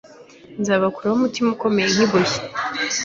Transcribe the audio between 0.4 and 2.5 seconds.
nzabakuremo umutima ukomeye nk’ibuye,